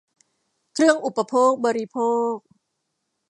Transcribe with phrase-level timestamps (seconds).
[0.73, 1.97] เครื่องอุปโภคบริโภ
[2.33, 2.35] ค